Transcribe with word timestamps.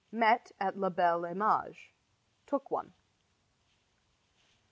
Met 0.11 0.51
at 0.59 0.79
La 0.79 0.89
Belle 0.89 1.25
Image. 1.25 1.93
Took 2.47 2.71
one. 2.71 2.93